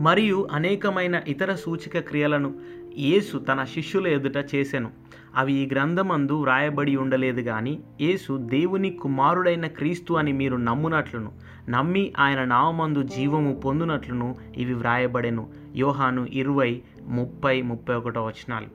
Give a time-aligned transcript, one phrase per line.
[0.00, 2.54] మరియు అనేకమైన ఇతర సూచిక క్రియలను
[2.98, 4.90] యేసు తన శిష్యుల ఎదుట చేసెను.
[5.36, 11.32] అవి ఈ గ్రంథమందు వ్రాయబడి ఉండలేదు కానీ యేసు దేవుని కుమారుడైన క్రీస్తు అని మీరు నమ్మునట్లును
[11.68, 15.50] నమ్మి ఆయన నామందు జీవము పొందునట్లును ఇవి వ్రాయబడెను.
[15.76, 18.66] యోహాను ఇరవై ముప్పై ముప్పై ఒకటో వచనాలు.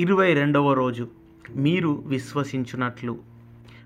[0.00, 1.08] ఇరవై రెండవ రోజు
[1.56, 3.18] మీరు విశ్వసించునట్లు.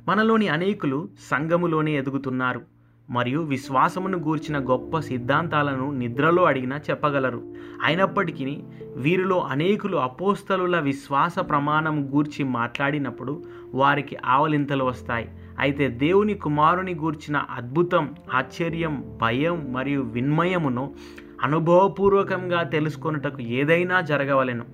[0.09, 2.80] మనలోని అనేకులు సంఘములోనే ఎదుగుతున్నారు.
[3.11, 7.43] మరియు విశ్వాసమును గూర్చిన గొప్ప సిద్ధాంతాలను నిద్రలో అడిగినా చెప్పగలరు.
[7.85, 8.59] అయినప్పటికీ
[8.97, 13.43] వీరిలో అనేకులు అపోస్తలుల విశ్వాస ప్రమాణం గూర్చి మాట్లాడినప్పుడు
[13.75, 15.29] వారికి ఆవలింతలు వస్తాయి.
[15.59, 20.95] అయితే దేవుని కుమారుని గూర్చిన అద్భుతం ఆశ్చర్యం భయం మరియు విన్మయమును
[21.43, 24.65] అనుభవపూర్వకంగా తెలుసుకొనుటకు ఏదైనా జరగవలెను.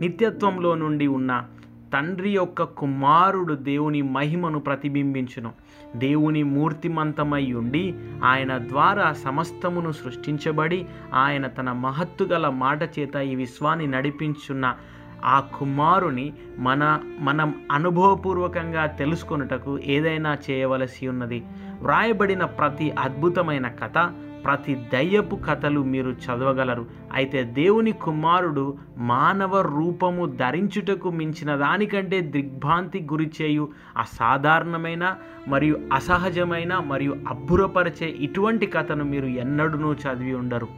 [0.00, 1.44] నిత్యత్వంలో నుండి ఉన్న
[1.92, 5.52] తండ్రి యొక్క కుమారుడు దేవుని మహిమను ప్రతిబింబించును.
[5.96, 13.86] దేవుని మూర్తిమంతమై ఉండి ఆయన ద్వారా సమస్తమును సృష్టించబడి ఆయన తన మహత్తు గల మాట చేత ఈ విశ్వాన్ని
[13.86, 14.76] నడిపించున్న
[15.24, 21.44] ఆ కుమారుని మన మనం అనుభవపూర్వకంగా తెలుసుకొనుటకు ఏదైనా చేయవలసి ఉన్నది.
[21.80, 23.98] వ్రాయబడిన ప్రతి అద్భుతమైన కథ
[24.44, 26.86] ప్రతి దయ్యపు కథలు మీరు చదవగలరు.
[27.12, 35.16] అయితే దేవుని కుమారుడు మానవ రూపము ధరించుటకు మించిన దానికంటే దిగ్భ్రాంతి గురిచేయు అసాధారణమైన
[35.48, 40.68] మరియు అసహజమైన మరియు అబ్బురపరిచే ఇటువంటి కథను మీరు ఎన్నడూనూ చదివి ఉండరు.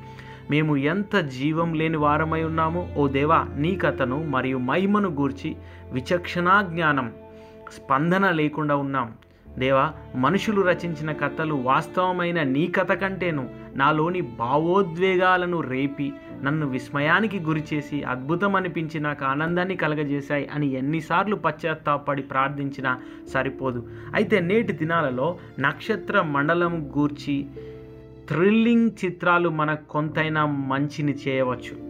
[0.50, 2.88] మేము ఎంత జీవం లేని వారమై ఉన్నామో.
[2.96, 5.56] ఓ దేవా నీ కథను మరియు మహిమను గూర్చి
[5.92, 7.12] విచక్షణా జ్ఞానం
[7.72, 9.12] స్పందన లేకుండా ఉన్నాం.
[9.58, 16.12] దేవా మనుషులు రచించిన కథలు వాస్తవమైన నీ కథ కంటేను నాలోని భావోద్వేగాలను రేపి
[16.42, 22.98] నన్ను విస్మయానికి గురిచేసి అద్భుతం అనిపించి నాకు ఆనందాన్ని కలగజేశాయి అని ఎన్నిసార్లు పశ్చాత్తాపడి ప్రార్థించినా
[23.34, 23.88] సరిపోదు.
[24.14, 27.46] అయితే నేటి దినాలలో నక్షత్ర మండలం గూర్చి
[28.28, 31.89] థ్రిల్లింగ్ చిత్రాలు మనకు కొంతైనా మంచిని చేయవచ్చు.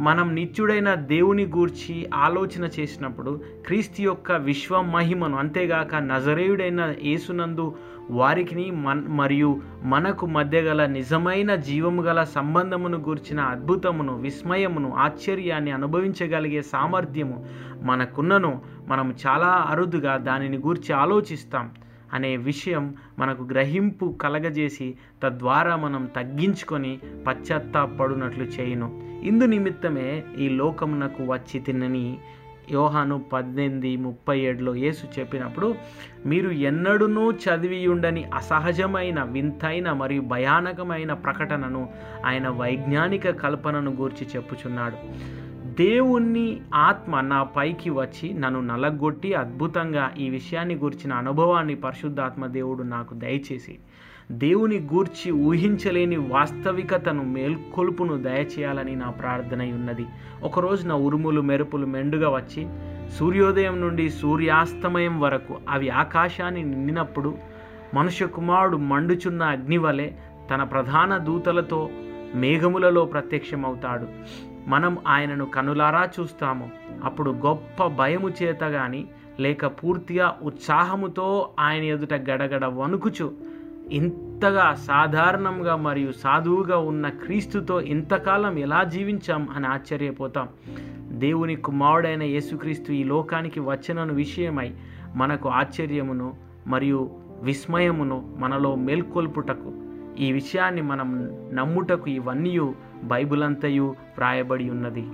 [0.00, 7.74] మనం నిత్యుడైన దేవుని గూర్చి ఆలోచన చేసినప్పుడు క్రీస్తు యొక్క విశ్వ మహిమను అంతేగాక నజరేయుడైన యేసునందు
[8.10, 16.62] వారికి మన్ మరియు మనకు మధ్య గల నిజమైన జీవము గల సంబంధమును గూర్చిన అద్భుతమును విస్మయమును ఆశ్చర్యాన్ని అనుభవించగలిగే
[16.62, 17.46] సామర్థ్యము
[17.82, 18.62] మనకున్నను.
[18.86, 21.70] మనం చాలా అరుదుగా దానిని గూర్చి ఆలోచిస్తాం.
[22.14, 29.02] అనే విషయం మనకు గ్రహింపు కలగజేసి తద్వారా మనం తగ్గించుకొని పశ్చాత్తాపడునట్లు చేయును.
[29.22, 32.18] ఇందు నిమిత్తమే ఈ లోకమునకు వచ్చి తినని
[32.70, 35.74] యోహాను పద్దెనిమిది ముప్పై ఏడులో యేసు చెప్పినప్పుడు
[36.26, 41.88] మీరు ఎన్నడూనూ చదివి ఉండని అసహజమైన వింతైన మరియు భయానకమైన ప్రకటనను
[42.26, 44.96] ఆయన వైజ్ఞానిక కల్పనను గూర్చి చెప్పుచున్నాడు.
[45.80, 53.14] దేవుణ్ణి ఆత్మ నా పైకి వచ్చి నన్ను నలగొట్టి అద్భుతంగా ఈ విషయాన్ని గూర్చిన అనుభవాన్ని పరిశుద్ధాత్మ దేవుడు నాకు
[53.14, 53.74] దయచేసి
[54.44, 60.06] దేవుని గూర్చి ఊహించలేని వాస్తవికతను మేల్కొలుపును దయచేయాలని నా ప్రార్థన ఉన్నది.
[60.42, 62.66] ఒకరోజు నా ఉరుములు మెరుపులు మెండుగా వచ్చి
[63.18, 67.34] సూర్యోదయం నుండి సూర్యాస్తమయం వరకు అవి ఆకాశాన్ని నిండినప్పుడు
[67.94, 70.08] మనుష్య కుమారుడు మండుచున్న అగ్నివలే
[70.50, 71.80] తన ప్రధాన దూతలతో
[72.34, 74.06] మేఘములలో ప్రత్యక్షమవుతాడు.
[74.70, 76.66] మనం ఆయనను కనులారా చూస్తాము.
[77.04, 79.02] అప్పుడు గొప్ప భయము చేత కానీ
[79.40, 81.26] లేక పూర్తిగా ఉత్సాహముతో
[81.60, 83.26] ఆయన ఎదుట గడగడ వణుకుచు.
[83.90, 90.48] ఇంతగా సాధారణంగా మరియు సాధువుగా ఉన్న క్రీస్తుతో ఇంతకాలం ఎలా జీవించాం అని ఆశ్చర్యపోతాం.
[91.18, 94.70] దేవుని కుమారుడైన యేసుక్రీస్తు ఈ లోకానికి వచ్చినను విషయమై
[95.14, 96.28] మనకు ఆశ్చర్యమును
[96.66, 97.10] మరియు
[97.42, 99.70] విస్మయమును మనలో మేల్కొల్పుటకు
[100.18, 101.08] ఈ విషయాన్ని మనం
[101.52, 102.54] నమ్ముటకు ఇవన్నీ
[103.04, 105.04] బైబిల్ అంతయు వ్రాయబడి ఉన్నది.